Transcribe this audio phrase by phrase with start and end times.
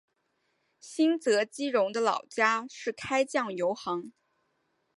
[0.79, 4.11] 新泽基荣的老家是开酱油行。